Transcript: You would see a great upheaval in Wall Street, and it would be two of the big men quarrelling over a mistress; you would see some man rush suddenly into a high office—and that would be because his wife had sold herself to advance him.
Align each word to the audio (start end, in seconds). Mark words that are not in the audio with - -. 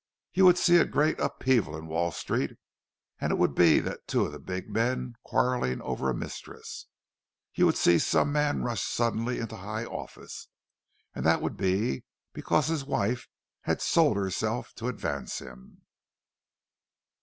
You 0.33 0.45
would 0.45 0.57
see 0.57 0.77
a 0.77 0.85
great 0.85 1.19
upheaval 1.19 1.77
in 1.77 1.85
Wall 1.85 2.09
Street, 2.11 2.57
and 3.19 3.31
it 3.31 3.37
would 3.37 3.53
be 3.53 3.83
two 4.07 4.25
of 4.25 4.31
the 4.31 4.39
big 4.39 4.67
men 4.67 5.13
quarrelling 5.23 5.79
over 5.83 6.09
a 6.09 6.13
mistress; 6.15 6.87
you 7.53 7.67
would 7.67 7.77
see 7.77 7.99
some 7.99 8.31
man 8.31 8.63
rush 8.63 8.81
suddenly 8.81 9.37
into 9.37 9.53
a 9.53 9.57
high 9.59 9.85
office—and 9.85 11.23
that 11.23 11.39
would 11.39 11.55
be 11.55 12.03
because 12.33 12.65
his 12.65 12.83
wife 12.83 13.27
had 13.65 13.79
sold 13.79 14.17
herself 14.17 14.73
to 14.77 14.87
advance 14.87 15.37
him. 15.37 15.83